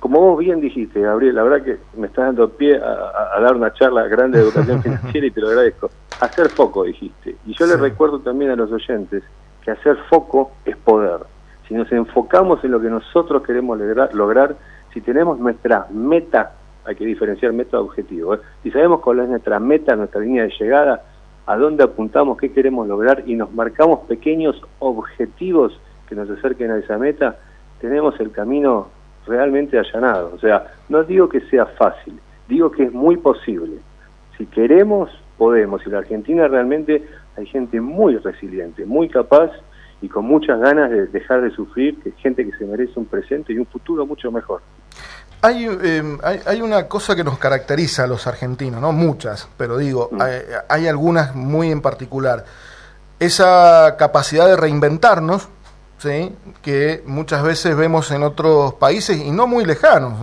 como 0.00 0.20
vos 0.20 0.38
bien 0.40 0.60
dijiste, 0.60 1.00
Gabriel, 1.00 1.36
la 1.36 1.44
verdad 1.44 1.64
que 1.64 1.78
me 1.96 2.08
estás 2.08 2.26
dando 2.26 2.48
pie 2.50 2.76
a, 2.76 3.40
dar 3.40 3.54
una 3.54 3.72
charla 3.72 4.08
grande 4.08 4.38
de 4.38 4.44
educación 4.44 4.82
financiera 4.82 5.26
y 5.28 5.30
te 5.30 5.40
lo 5.40 5.48
agradezco. 5.48 5.88
Hacer 6.20 6.48
foco, 6.48 6.82
dijiste. 6.82 7.36
Y 7.46 7.54
yo 7.54 7.64
le 7.66 7.76
recuerdo 7.76 8.18
también 8.18 8.50
a 8.50 8.56
los 8.56 8.72
oyentes 8.72 9.22
que 9.62 9.70
hacer 9.70 9.96
foco 10.10 10.50
es 10.64 10.76
poder. 10.76 11.20
Si 11.68 11.74
nos 11.74 11.90
enfocamos 11.92 12.62
en 12.64 12.72
lo 12.72 12.80
que 12.80 12.90
nosotros 12.90 13.44
queremos 13.44 13.78
lograr, 13.78 14.12
lograr 14.14 14.56
si 14.92 15.00
tenemos 15.00 15.38
nuestra 15.38 15.86
meta, 15.90 16.54
hay 16.84 16.96
que 16.96 17.06
diferenciar 17.06 17.52
meta 17.52 17.76
de 17.76 17.84
objetivo, 17.84 18.34
¿eh? 18.34 18.40
si 18.64 18.72
sabemos 18.72 19.00
cuál 19.00 19.20
es 19.20 19.28
nuestra 19.28 19.60
meta, 19.60 19.94
nuestra 19.94 20.20
línea 20.20 20.42
de 20.42 20.52
llegada, 20.58 21.02
a 21.46 21.56
dónde 21.56 21.84
apuntamos, 21.84 22.38
qué 22.38 22.52
queremos 22.52 22.88
lograr 22.88 23.24
y 23.26 23.34
nos 23.34 23.52
marcamos 23.52 24.00
pequeños 24.00 24.60
objetivos 24.78 25.78
que 26.08 26.14
nos 26.14 26.28
acerquen 26.30 26.70
a 26.70 26.78
esa 26.78 26.98
meta, 26.98 27.38
tenemos 27.80 28.18
el 28.20 28.30
camino 28.30 28.88
realmente 29.26 29.78
allanado. 29.78 30.32
O 30.34 30.38
sea, 30.38 30.72
no 30.88 31.04
digo 31.04 31.28
que 31.28 31.40
sea 31.42 31.66
fácil, 31.66 32.18
digo 32.48 32.70
que 32.70 32.84
es 32.84 32.92
muy 32.92 33.16
posible. 33.16 33.78
Si 34.36 34.46
queremos, 34.46 35.10
podemos. 35.36 35.86
Y 35.86 35.90
la 35.90 35.98
Argentina 35.98 36.48
realmente 36.48 37.04
hay 37.36 37.46
gente 37.46 37.80
muy 37.80 38.16
resiliente, 38.16 38.84
muy 38.86 39.08
capaz 39.08 39.50
y 40.00 40.08
con 40.08 40.24
muchas 40.24 40.60
ganas 40.60 40.90
de 40.90 41.06
dejar 41.06 41.42
de 41.42 41.50
sufrir, 41.50 41.98
que 42.02 42.12
gente 42.12 42.44
que 42.44 42.56
se 42.56 42.66
merece 42.66 42.98
un 42.98 43.06
presente 43.06 43.52
y 43.52 43.58
un 43.58 43.66
futuro 43.66 44.06
mucho 44.06 44.30
mejor. 44.30 44.60
Em, 45.46 46.18
hay, 46.22 46.40
hay, 46.46 46.62
una 46.62 46.88
cosa 46.88 47.14
que 47.14 47.22
nos 47.22 47.38
caracteriza 47.38 48.04
a 48.04 48.06
los 48.06 48.26
argentinos, 48.26 48.80
no 48.80 48.92
muchas, 48.92 49.46
pero 49.58 49.76
digo, 49.76 50.08
mm. 50.10 50.22
hay, 50.68 50.86
algunas 50.86 51.34
muy 51.34 51.70
en 51.70 51.82
particular. 51.82 52.44
Esa 53.18 53.96
capacidad 53.98 54.46
de 54.46 54.56
reinventarnos, 54.56 55.48
¿sí? 55.98 56.34
que 56.62 57.02
muchas 57.04 57.42
veces 57.42 57.76
vemos 57.76 58.10
en 58.10 58.22
otros 58.22 58.74
países, 58.74 59.18
y 59.18 59.30
no 59.32 59.46
muy 59.46 59.66
lejanos, 59.66 60.14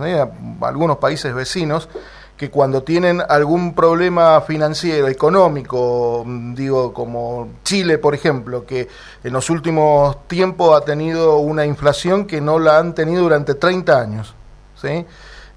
algunos 0.60 0.96
países 0.98 1.32
vecinos, 1.34 1.88
que 2.36 2.50
cuando 2.50 2.82
tienen 2.82 3.22
algún 3.28 3.74
problema 3.76 4.40
financiero, 4.40 5.06
económico, 5.06 6.24
digo, 6.26 6.92
como 6.92 7.50
Chile, 7.62 7.98
por 7.98 8.16
ejemplo, 8.16 8.66
que 8.66 8.88
en 9.22 9.32
los 9.32 9.48
últimos 9.50 10.26
tiempos 10.26 10.76
ha 10.76 10.84
tenido 10.84 11.36
una 11.36 11.64
inflación 11.64 12.26
que 12.26 12.40
no 12.40 12.58
la 12.58 12.78
han 12.78 12.96
tenido 12.96 13.22
durante 13.22 13.54
30 13.54 14.00
años. 14.00 14.34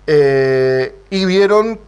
Eh, 0.08 0.96
y 1.10 1.26
vieron 1.26 1.80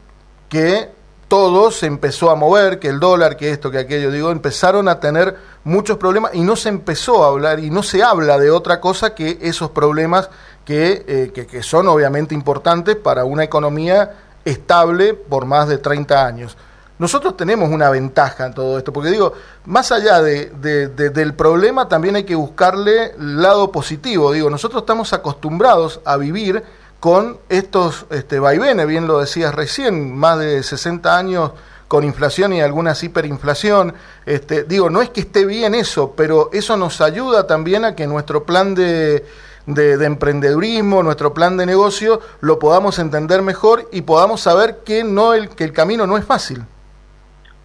que 0.49 0.89
todo 1.27 1.71
se 1.71 1.87
empezó 1.87 2.29
a 2.29 2.35
mover, 2.35 2.79
que 2.79 2.87
el 2.87 2.99
dólar, 2.99 3.35
que 3.35 3.51
esto, 3.51 3.69
que 3.69 3.79
aquello, 3.79 4.11
digo, 4.11 4.31
empezaron 4.31 4.87
a 4.87 4.99
tener 4.99 5.35
muchos 5.63 5.97
problemas 5.97 6.33
y 6.33 6.41
no 6.41 6.55
se 6.55 6.69
empezó 6.69 7.23
a 7.23 7.27
hablar 7.27 7.59
y 7.59 7.69
no 7.69 7.83
se 7.83 8.01
habla 8.01 8.39
de 8.39 8.49
otra 8.49 8.79
cosa 8.79 9.13
que 9.13 9.37
esos 9.41 9.71
problemas 9.71 10.29
que, 10.63 11.03
eh, 11.07 11.31
que, 11.33 11.45
que 11.45 11.63
son 11.63 11.87
obviamente 11.87 12.33
importantes 12.33 12.95
para 12.95 13.25
una 13.25 13.43
economía 13.43 14.15
estable 14.45 15.13
por 15.13 15.45
más 15.45 15.67
de 15.67 15.77
30 15.77 16.25
años. 16.25 16.57
Nosotros 16.99 17.37
tenemos 17.37 17.69
una 17.69 17.91
ventaja 17.91 18.47
en 18.47 18.53
todo 18.55 18.77
esto, 18.77 18.91
porque 18.91 19.11
digo, 19.11 19.33
más 19.65 19.91
allá 19.91 20.21
de, 20.21 20.49
del 20.49 21.33
problema, 21.35 21.87
también 21.87 22.15
hay 22.15 22.23
que 22.23 22.33
buscarle 22.33 23.13
lado 23.19 23.71
positivo. 23.71 24.31
Digo, 24.31 24.49
nosotros 24.49 24.81
estamos 24.81 25.13
acostumbrados 25.13 26.01
a 26.05 26.17
vivir 26.17 26.63
con 26.99 27.37
estos 27.49 28.05
este, 28.09 28.39
vaivenes, 28.39 28.87
bien 28.87 29.07
lo 29.07 29.19
decías 29.19 29.53
recién, 29.53 30.15
más 30.15 30.39
de 30.39 30.63
60 30.63 31.17
años 31.17 31.51
con 31.87 32.03
inflación 32.03 32.53
y 32.53 32.61
algunas 32.61 33.03
hiperinflación. 33.03 33.93
Este, 34.25 34.63
digo, 34.63 34.89
no 34.89 35.01
es 35.01 35.09
que 35.09 35.21
esté 35.21 35.45
bien 35.45 35.75
eso, 35.75 36.13
pero 36.17 36.49
eso 36.51 36.75
nos 36.77 37.01
ayuda 37.01 37.47
también 37.47 37.85
a 37.85 37.95
que 37.95 38.07
nuestro 38.07 38.43
plan 38.43 38.75
de, 38.75 39.23
de, 39.65 40.05
emprendedurismo, 40.05 41.03
nuestro 41.03 41.33
plan 41.33 41.57
de 41.57 41.65
negocio, 41.65 42.19
lo 42.41 42.59
podamos 42.59 42.99
entender 42.99 43.41
mejor 43.41 43.83
y 43.91 44.01
podamos 44.01 44.41
saber 44.41 44.77
que, 44.85 45.03
no 45.03 45.33
el, 45.33 45.49
que 45.49 45.63
el 45.63 45.73
camino 45.73 46.07
no 46.07 46.17
es 46.17 46.25
fácil. 46.25 46.63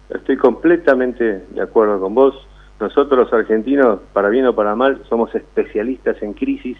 Estoy 0.09 0.37
completamente 0.37 1.45
de 1.49 1.61
acuerdo 1.61 1.99
con 1.99 2.13
vos. 2.13 2.35
Nosotros 2.79 3.17
los 3.17 3.33
argentinos, 3.33 3.99
para 4.11 4.29
bien 4.29 4.45
o 4.45 4.55
para 4.55 4.75
mal, 4.75 5.01
somos 5.09 5.33
especialistas 5.33 6.21
en 6.21 6.33
crisis, 6.33 6.77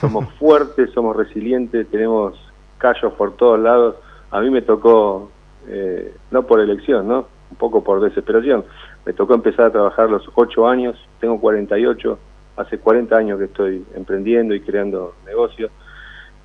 somos 0.00 0.28
fuertes, 0.34 0.90
somos 0.92 1.16
resilientes, 1.16 1.88
tenemos 1.90 2.38
callos 2.78 3.12
por 3.14 3.36
todos 3.36 3.58
lados. 3.58 3.96
A 4.30 4.40
mí 4.40 4.50
me 4.50 4.62
tocó, 4.62 5.30
eh, 5.68 6.14
no 6.30 6.46
por 6.46 6.60
elección, 6.60 7.08
¿no? 7.08 7.26
Un 7.50 7.56
poco 7.56 7.82
por 7.82 8.00
desesperación. 8.00 8.64
Me 9.04 9.12
tocó 9.12 9.34
empezar 9.34 9.66
a 9.66 9.70
trabajar 9.70 10.10
los 10.10 10.28
ocho 10.34 10.66
años, 10.66 10.96
tengo 11.20 11.40
48, 11.40 12.18
hace 12.56 12.78
40 12.78 13.16
años 13.16 13.38
que 13.38 13.44
estoy 13.46 13.84
emprendiendo 13.94 14.54
y 14.54 14.60
creando 14.60 15.14
negocios. 15.26 15.70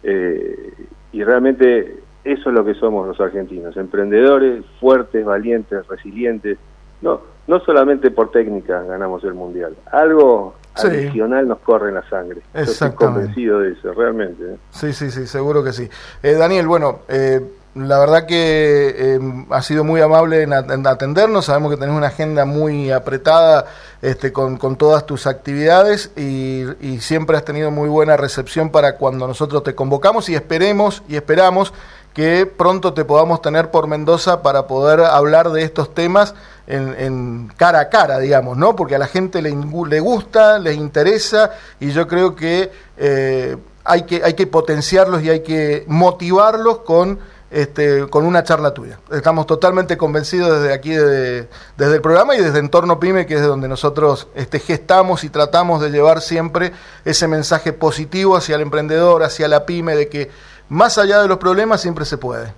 Eh, 0.03 0.74
y 1.12 1.24
realmente 1.24 2.00
eso 2.24 2.50
es 2.50 2.55
lo 2.55 2.65
que 2.65 2.74
somos 2.75 3.07
los 3.07 3.19
argentinos, 3.19 3.75
emprendedores, 3.77 4.63
fuertes, 4.79 5.25
valientes, 5.25 5.88
resilientes. 5.88 6.57
No, 7.01 7.21
no 7.48 7.59
solamente 7.62 8.12
por 8.12 8.31
técnica 8.31 8.83
ganamos 8.83 9.24
el 9.24 9.33
mundial, 9.33 9.75
algo 9.91 10.55
adicional 10.83 11.48
nos 11.48 11.59
corre 11.59 11.89
en 11.89 11.95
la 11.95 12.09
sangre. 12.09 12.41
estoy 12.53 12.91
convencido 12.91 13.59
de 13.59 13.74
eso, 13.74 13.93
realmente. 13.93 14.43
¿eh? 14.43 14.57
Sí, 14.71 14.93
sí, 14.93 15.12
sí, 15.12 15.27
seguro 15.27 15.63
que 15.63 15.74
sí. 15.74 15.89
Eh, 16.24 16.33
Daniel, 16.33 16.67
bueno, 16.67 17.00
eh, 17.07 17.41
la 17.75 18.00
verdad 18.00 18.25
que 18.25 19.19
ha 19.50 19.62
sido 19.62 19.83
muy 19.83 20.01
amable 20.01 20.43
en, 20.43 20.53
atendernos. 20.53 21.45
Sabemos 21.45 21.71
que 21.71 21.77
tenés 21.77 21.95
una 21.95 22.07
agenda 22.07 22.45
muy 22.45 22.91
apretada 22.91 23.65
este, 24.01 24.33
con, 24.33 24.57
todas 24.75 25.05
tus 25.05 25.27
actividades 25.27 26.12
y, 26.15 26.63
y, 26.81 27.00
siempre 27.00 27.38
has 27.38 27.45
tenido 27.45 27.69
muy 27.69 27.88
buena 27.88 28.17
recepción 28.17 28.71
para 28.71 28.95
cuando 28.98 29.27
nosotros 29.27 29.63
te 29.63 29.75
convocamos 29.75 30.29
y 30.29 30.36
esperemos 30.36 31.03
y 31.07 31.15
esperamos 31.15 31.74
que 32.19 32.45
pronto 32.45 32.91
te 32.93 33.05
podamos 33.05 33.41
tener 33.41 33.71
por 33.71 33.88
Mendoza 33.88 34.41
para 34.41 34.67
poder 34.67 34.99
hablar 34.99 35.51
de 35.51 35.63
estos 35.63 35.93
temas 35.93 36.35
en, 36.67 37.49
cara 37.55 37.79
a 37.79 37.89
cara, 37.89 38.19
digamos, 38.19 38.57
¿no? 38.57 38.75
Porque 38.75 38.95
a 38.95 38.99
la 38.99 39.07
gente 39.07 39.41
le, 39.41 39.55
le 39.55 39.99
gusta, 40.01 40.59
les 40.59 40.75
interesa 40.75 41.51
y 41.79 41.91
yo 41.91 42.09
creo 42.09 42.35
que, 42.35 42.73
eh, 42.97 43.55
hay 43.85 44.03
que 44.03 44.21
hay 44.21 44.33
que 44.33 44.47
potenciarlos 44.47 45.23
y 45.23 45.29
hay 45.29 45.43
que 45.43 45.85
motivarlos 45.88 46.79
con 46.79 47.19
este, 47.51 48.07
con 48.09 48.25
una 48.25 48.43
charla 48.43 48.73
tuya. 48.73 48.99
Estamos 49.13 49.47
totalmente 49.47 49.95
convencidos 49.95 50.61
desde 50.61 50.73
aquí, 50.73 50.91
desde, 50.91 51.47
el 51.77 52.01
programa 52.01 52.35
y 52.35 52.41
desde 52.41 52.59
Entorno 52.59 52.99
Pyme, 52.99 53.25
que 53.25 53.35
es 53.35 53.41
donde 53.41 53.69
nosotros 53.69 54.27
este, 54.35 54.59
gestamos 54.59 55.23
y 55.23 55.29
tratamos 55.29 55.81
de 55.81 55.89
llevar 55.89 56.19
siempre 56.19 56.73
ese 57.05 57.29
mensaje 57.29 57.71
positivo 57.71 58.35
hacia 58.35 58.55
el 58.57 58.61
emprendedor, 58.61 59.23
hacia 59.23 59.47
la 59.47 59.65
pyme, 59.65 59.95
de 59.95 60.09
que 60.09 60.29
más 60.69 60.97
allá 60.97 61.21
de 61.21 61.27
los 61.27 61.38
problemas 61.38 61.81
siempre 61.81 62.05
se 62.05 62.17
puede. 62.17 62.53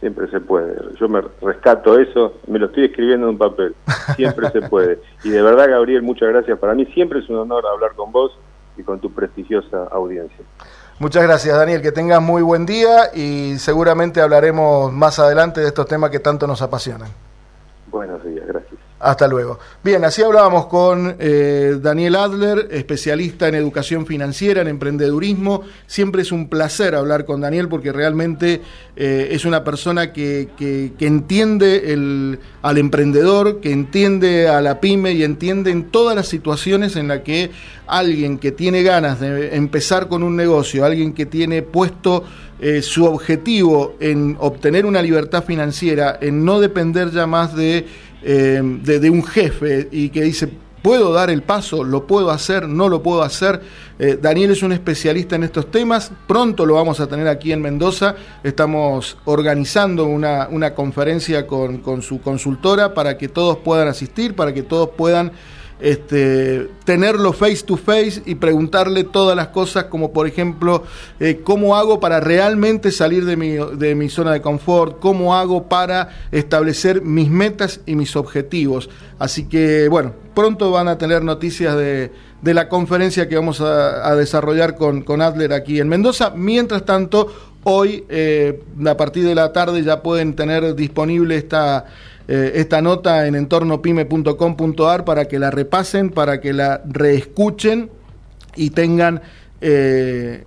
Siempre 0.00 0.30
se 0.30 0.40
puede. 0.40 0.76
Yo 1.00 1.08
me 1.08 1.20
rescato 1.42 1.98
eso, 1.98 2.34
me 2.46 2.58
lo 2.58 2.66
estoy 2.66 2.84
escribiendo 2.84 3.26
en 3.26 3.32
un 3.32 3.38
papel. 3.38 3.74
Siempre 4.14 4.50
se 4.50 4.62
puede. 4.62 5.00
Y 5.24 5.30
de 5.30 5.42
verdad, 5.42 5.68
Gabriel, 5.68 6.02
muchas 6.02 6.28
gracias. 6.28 6.58
Para 6.58 6.74
mí 6.74 6.86
siempre 6.94 7.18
es 7.18 7.28
un 7.28 7.36
honor 7.36 7.64
hablar 7.66 7.94
con 7.96 8.12
vos 8.12 8.38
y 8.76 8.82
con 8.84 9.00
tu 9.00 9.12
prestigiosa 9.12 9.88
audiencia. 9.90 10.44
Muchas 11.00 11.24
gracias, 11.24 11.56
Daniel. 11.56 11.82
Que 11.82 11.92
tengas 11.92 12.22
muy 12.22 12.42
buen 12.42 12.66
día 12.66 13.12
y 13.14 13.58
seguramente 13.58 14.20
hablaremos 14.20 14.92
más 14.92 15.18
adelante 15.18 15.60
de 15.60 15.66
estos 15.66 15.86
temas 15.86 16.10
que 16.10 16.20
tanto 16.20 16.46
nos 16.46 16.62
apasionan. 16.62 17.08
Buenos 17.90 18.22
días, 18.24 18.46
gracias. 18.46 18.77
Hasta 19.00 19.28
luego. 19.28 19.60
Bien, 19.84 20.04
así 20.04 20.22
hablábamos 20.22 20.66
con 20.66 21.14
eh, 21.20 21.78
Daniel 21.80 22.16
Adler, 22.16 22.66
especialista 22.72 23.46
en 23.46 23.54
educación 23.54 24.06
financiera, 24.06 24.60
en 24.60 24.66
emprendedurismo. 24.66 25.62
Siempre 25.86 26.22
es 26.22 26.32
un 26.32 26.48
placer 26.48 26.96
hablar 26.96 27.24
con 27.24 27.40
Daniel 27.40 27.68
porque 27.68 27.92
realmente 27.92 28.60
eh, 28.96 29.28
es 29.30 29.44
una 29.44 29.62
persona 29.62 30.12
que, 30.12 30.48
que, 30.58 31.06
entiende 31.06 32.38
al 32.60 32.78
emprendedor, 32.78 33.60
que 33.60 33.70
entiende 33.70 34.48
a 34.48 34.60
la 34.60 34.80
pyme 34.80 35.12
y 35.12 35.22
entiende 35.22 35.70
en 35.70 35.90
todas 35.90 36.16
las 36.16 36.26
situaciones 36.26 36.96
en 36.96 37.06
las 37.06 37.20
que 37.20 37.52
alguien 37.86 38.38
que 38.38 38.50
tiene 38.50 38.82
ganas 38.82 39.20
de 39.20 39.54
empezar 39.54 40.08
con 40.08 40.24
un 40.24 40.34
negocio, 40.34 40.84
alguien 40.84 41.12
que 41.12 41.24
tiene 41.24 41.62
puesto 41.62 42.24
eh, 42.60 42.82
su 42.82 43.04
objetivo 43.04 43.94
en 44.00 44.36
obtener 44.40 44.84
una 44.84 45.00
libertad 45.00 45.44
financiera, 45.44 46.18
en 46.20 46.44
no 46.44 46.58
depender 46.58 47.12
ya 47.12 47.24
más 47.24 47.54
de 47.54 47.86
eh, 48.22 48.60
de, 48.62 49.10
un 49.10 49.24
jefe 49.24 49.88
y 49.90 50.08
que 50.10 50.22
dice, 50.22 50.48
¿puedo 50.82 51.12
dar 51.12 51.30
el 51.30 51.42
paso? 51.42 51.84
¿Lo 51.84 52.06
puedo 52.06 52.30
hacer? 52.30 52.68
¿No 52.68 52.88
lo 52.88 53.02
puedo 53.02 53.22
hacer? 53.22 53.60
Eh, 53.98 54.18
Daniel 54.20 54.50
es 54.50 54.62
un 54.62 54.72
especialista 54.72 55.36
en 55.36 55.44
estos 55.44 55.70
temas, 55.70 56.12
pronto 56.26 56.66
lo 56.66 56.74
vamos 56.74 57.00
a 57.00 57.06
tener 57.06 57.28
aquí 57.28 57.52
en 57.52 57.60
Mendoza, 57.60 58.16
estamos 58.42 59.16
organizando 59.24 60.04
una, 60.04 60.48
una 60.50 60.74
conferencia 60.74 61.46
con, 61.46 61.78
con 61.78 62.02
su 62.02 62.20
consultora 62.20 62.94
para 62.94 63.18
que 63.18 63.28
todos 63.28 63.58
puedan 63.58 63.88
asistir, 63.88 64.34
para 64.34 64.52
que 64.54 64.62
todos 64.62 64.90
puedan 64.96 65.32
este, 65.80 66.68
tenerlo 66.84 67.32
face 67.32 67.62
to 67.64 67.76
face 67.76 68.22
y 68.26 68.34
preguntarle 68.34 69.04
todas 69.04 69.36
las 69.36 69.48
cosas 69.48 69.84
como 69.84 70.12
por 70.12 70.26
ejemplo 70.26 70.82
eh, 71.20 71.40
cómo 71.44 71.76
hago 71.76 72.00
para 72.00 72.20
realmente 72.20 72.90
salir 72.90 73.24
de 73.24 73.36
mi, 73.36 73.56
de 73.76 73.94
mi 73.94 74.08
zona 74.08 74.32
de 74.32 74.40
confort, 74.40 74.98
cómo 74.98 75.36
hago 75.36 75.68
para 75.68 76.10
establecer 76.32 77.02
mis 77.02 77.30
metas 77.30 77.80
y 77.86 77.94
mis 77.94 78.16
objetivos. 78.16 78.90
Así 79.18 79.48
que 79.48 79.88
bueno, 79.88 80.12
pronto 80.34 80.70
van 80.70 80.88
a 80.88 80.98
tener 80.98 81.22
noticias 81.22 81.76
de, 81.76 82.12
de 82.42 82.54
la 82.54 82.68
conferencia 82.68 83.28
que 83.28 83.36
vamos 83.36 83.60
a, 83.60 84.14
desarrollar 84.14 84.76
con, 84.76 85.02
con, 85.02 85.22
Adler 85.22 85.52
aquí 85.52 85.80
en 85.80 85.88
Mendoza. 85.88 86.30
Mientras 86.30 86.84
tanto, 86.84 87.32
hoy 87.64 88.04
eh, 88.08 88.62
a 88.86 88.96
partir 88.96 89.24
de 89.24 89.34
la 89.34 89.52
tarde 89.52 89.82
ya 89.82 90.02
pueden 90.02 90.34
tener 90.34 90.74
disponible 90.74 91.36
esta 91.36 91.86
eh, 92.28 92.52
esta 92.56 92.82
nota 92.82 93.26
en 93.26 93.34
entornopyme.com.ar 93.34 95.04
para 95.06 95.26
que 95.26 95.38
la 95.38 95.50
repasen, 95.50 96.10
para 96.10 96.42
que 96.42 96.52
la 96.52 96.82
reescuchen 96.86 97.90
y 98.54 98.68
tengan 98.70 99.22
eh, 99.62 100.44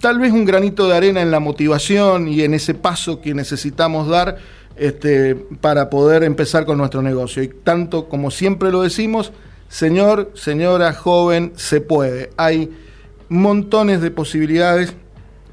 tal 0.00 0.18
vez 0.18 0.32
un 0.32 0.44
granito 0.44 0.88
de 0.88 0.96
arena 0.96 1.22
en 1.22 1.30
la 1.30 1.38
motivación 1.38 2.26
y 2.26 2.42
en 2.42 2.54
ese 2.54 2.74
paso 2.74 3.20
que 3.20 3.34
necesitamos 3.34 4.08
dar 4.08 4.38
este, 4.74 5.36
para 5.36 5.90
poder 5.90 6.24
empezar 6.24 6.66
con 6.66 6.78
nuestro 6.78 7.02
negocio. 7.02 7.40
Y 7.40 7.48
tanto 7.48 8.08
como 8.08 8.32
siempre 8.32 8.72
lo 8.72 8.82
decimos, 8.82 9.32
señor, 9.68 10.32
señora, 10.34 10.92
joven, 10.92 11.52
se 11.54 11.80
puede. 11.80 12.30
Hay 12.36 12.76
montones 13.28 14.00
de 14.00 14.10
posibilidades 14.10 14.92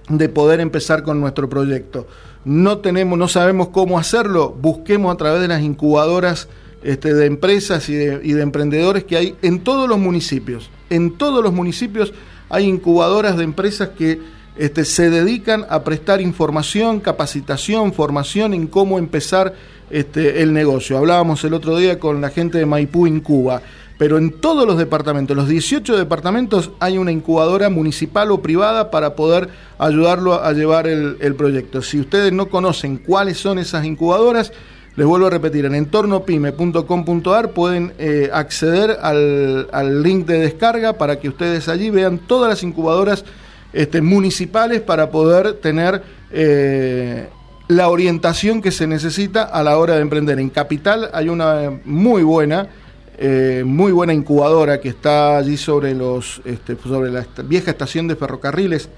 de 0.09 0.29
poder 0.29 0.59
empezar 0.59 1.03
con 1.03 1.21
nuestro 1.21 1.47
proyecto 1.47 2.07
no 2.45 2.79
tenemos, 2.79 3.17
no 3.17 3.27
sabemos 3.27 3.69
cómo 3.69 3.97
hacerlo, 3.99 4.55
busquemos 4.61 5.13
a 5.13 5.17
través 5.17 5.41
de 5.41 5.47
las 5.47 5.61
incubadoras 5.61 6.47
este, 6.83 7.13
de 7.13 7.25
empresas 7.25 7.87
y 7.87 7.95
de, 7.95 8.41
emprendedores 8.41 9.05
que 9.05 9.15
hay 9.15 9.35
en 9.41 9.59
todos 9.59 9.87
los 9.87 9.97
municipios. 9.97 10.69
En 10.89 11.17
todos 11.17 11.43
los 11.43 11.53
municipios 11.53 12.13
hay 12.49 12.65
incubadoras 12.65 13.37
de 13.37 13.45
empresas 13.45 13.89
que 13.97 14.19
este, 14.57 14.83
se 14.83 15.09
dedican 15.09 15.65
a 15.69 15.83
prestar 15.83 16.19
información, 16.19 16.99
capacitación, 16.99 17.93
formación 17.93 18.53
en 18.53 18.67
cómo 18.67 18.99
empezar 18.99 19.53
este, 19.89 20.41
el 20.41 20.53
negocio. 20.53 20.97
Hablábamos 20.97 21.43
el 21.45 21.53
otro 21.53 21.77
día 21.77 21.99
con 21.99 22.19
la 22.19 22.29
gente 22.29 22.57
de 22.57 22.65
Maipú 22.65 23.07
Incuba 23.07 23.61
pero 24.03 24.17
en 24.17 24.31
todos 24.31 24.67
los 24.67 24.77
departamentos, 24.77 25.33
los 25.33 25.47
18 25.47 25.95
departamentos, 25.95 26.71
hay 26.81 26.97
una 26.97 27.13
incubadora 27.13 27.69
municipal 27.69 28.31
o 28.31 28.41
privada 28.41 28.91
para 28.91 29.15
poder 29.15 29.47
ayudarlo 29.77 30.43
a 30.43 30.51
llevar 30.51 30.87
el, 30.87 31.35
proyecto. 31.35 31.81
Si 31.81 32.01
ustedes 32.01 32.33
no 32.33 32.49
conocen 32.49 32.97
cuáles 32.97 33.37
son 33.37 33.59
esas 33.59 33.85
incubadoras, 33.85 34.51
les 34.97 35.07
vuelvo 35.07 35.27
a 35.27 35.29
repetir, 35.29 35.63
en 35.63 35.75
entornopyme.com.ar 35.75 37.51
pueden 37.51 37.93
eh, 37.97 38.29
acceder 38.33 38.97
al, 39.01 40.03
link 40.03 40.25
de 40.25 40.39
descarga 40.39 40.91
para 40.91 41.21
que 41.21 41.29
ustedes 41.29 41.69
allí 41.69 41.89
vean 41.89 42.17
todas 42.17 42.49
las 42.49 42.61
incubadoras 42.61 43.23
este, 43.71 44.01
municipales 44.01 44.81
para 44.81 45.11
poder 45.11 45.53
tener 45.61 46.03
eh, 46.29 47.29
la 47.69 47.87
orientación 47.87 48.61
que 48.61 48.71
se 48.71 48.85
necesita 48.85 49.43
a 49.43 49.63
la 49.63 49.77
hora 49.77 49.95
de 49.95 50.01
emprender. 50.01 50.41
En 50.41 50.49
Capital 50.49 51.09
hay 51.13 51.29
una 51.29 51.71
muy 51.85 52.21
buena 52.21 52.67
eh, 53.17 53.63
muy 53.65 53.91
buena 53.91 54.13
incubadora 54.13 54.79
que 54.79 54.89
está 54.89 55.37
allí 55.37 55.57
sobre 55.57 55.93
los 55.93 56.41
este, 56.45 56.75
sobre 56.75 57.11
la 57.11 57.25
vieja 57.45 57.71
estación 57.71 58.07
de 58.07 58.15
ferrocarriles 58.15 58.89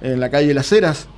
en 0.00 0.20
la 0.20 0.30
calle 0.30 0.54
Las 0.54 0.72
Heras. 0.72 1.08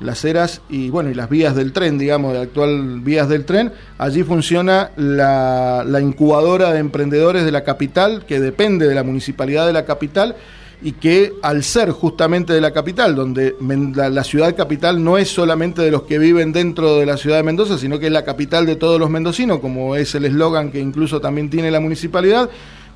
Las 0.00 0.24
Heras 0.24 0.60
y 0.68 0.90
bueno 0.90 1.10
y 1.10 1.14
las 1.14 1.28
vías 1.28 1.56
del 1.56 1.72
tren 1.72 1.98
digamos 1.98 2.32
de 2.32 2.42
actual 2.42 3.00
vías 3.00 3.28
del 3.28 3.44
tren. 3.44 3.72
Allí 3.98 4.22
funciona 4.22 4.92
la, 4.96 5.82
la 5.84 6.00
incubadora 6.00 6.72
de 6.72 6.78
emprendedores 6.78 7.44
de 7.44 7.50
la 7.50 7.64
capital 7.64 8.24
que 8.24 8.38
depende 8.38 8.86
de 8.86 8.94
la 8.94 9.02
municipalidad 9.02 9.66
de 9.66 9.72
la 9.72 9.84
capital 9.84 10.36
y 10.80 10.92
que 10.92 11.34
al 11.42 11.64
ser 11.64 11.90
justamente 11.90 12.52
de 12.52 12.60
la 12.60 12.70
capital, 12.70 13.16
donde 13.16 13.56
la, 13.94 14.24
ciudad 14.24 14.54
capital 14.54 15.02
no 15.02 15.18
es 15.18 15.28
solamente 15.28 15.82
de 15.82 15.90
los 15.90 16.02
que 16.02 16.18
viven 16.18 16.52
dentro 16.52 16.96
de 16.96 17.06
la 17.06 17.16
ciudad 17.16 17.36
de 17.36 17.42
Mendoza, 17.42 17.78
sino 17.78 17.98
que 17.98 18.06
es 18.06 18.12
la 18.12 18.24
capital 18.24 18.64
de 18.64 18.76
todos 18.76 19.00
los 19.00 19.10
mendocinos, 19.10 19.58
como 19.58 19.96
es 19.96 20.14
el 20.14 20.24
eslogan 20.24 20.70
que 20.70 20.78
incluso 20.78 21.20
también 21.20 21.50
tiene 21.50 21.70
la 21.70 21.80
municipalidad, 21.80 22.48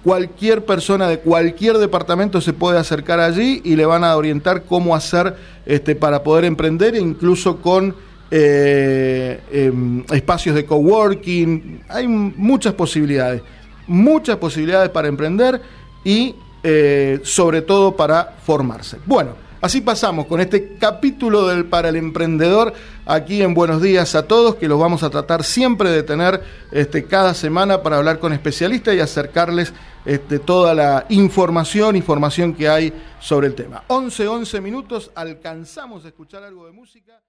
cualquier 0.05 0.65
persona 0.65 1.09
de 1.09 1.19
cualquier 1.19 1.79
departamento 1.79 2.41
se 2.41 2.53
puede 2.53 2.79
acercar 2.79 3.21
allí 3.21 3.61
y 3.65 3.75
le 3.75 3.85
van 3.85 4.05
a 4.05 4.17
orientar 4.17 4.65
cómo 4.65 4.95
hacer 4.95 5.35
este, 5.67 5.97
para 5.97 6.23
poder 6.23 6.45
emprender, 6.45 6.95
incluso 6.95 7.61
con 7.61 7.95
eh, 8.31 9.41
em, 9.51 10.05
espacios 10.12 10.55
de 10.55 10.65
coworking. 10.65 11.83
Hay 11.89 12.07
muchas 12.09 12.75
posibilidades, 12.75 13.43
muchas 13.87 14.37
posibilidades 14.37 14.91
para 14.91 15.09
emprender 15.09 15.61
y 16.05 16.35
eh, 16.62 17.21
sobre 17.25 17.62
todo 17.62 17.97
para 17.97 18.37
formarse. 18.45 18.99
Bueno, 19.04 19.35
así 19.61 19.81
pasamos 19.81 20.26
con 20.26 20.40
este 20.40 20.76
capítulo 20.76 21.49
del 21.49 21.64
para 21.64 21.88
el 21.88 21.97
emprendedor 21.97 22.73
aquí 23.07 23.42
en 23.42 23.54
Buenos 23.54 23.83
Días 23.83 24.14
a 24.14 24.26
todos, 24.26 24.57
que 24.57 24.69
los 24.69 24.78
vamos 24.78 25.02
a 25.02 25.11
tratar 25.11 25.45
siempre 25.45 25.90
de 25.90 26.02
tener 26.02 26.42
este, 26.71 27.04
cada 27.04 27.35
semana 27.35 27.83
para 27.83 27.97
hablar 27.97 28.19
con 28.19 28.33
especialistas 28.33 28.95
y 28.95 29.00
acercarles 29.00 29.73
este, 30.04 30.38
toda 30.38 30.75
la 30.75 31.07
información, 31.09 31.97
información 31.97 32.54
que 32.54 32.69
hay 32.69 32.92
sobre 33.21 33.47
el 33.47 33.54
tema. 33.54 33.85
11, 33.88 34.28
11 34.28 34.61
minutos, 34.61 35.11
alcanzamos 35.14 36.04
a 36.04 36.09
escuchar 36.09 36.42
algo 36.42 36.66
de 36.66 36.73
música. 36.73 37.21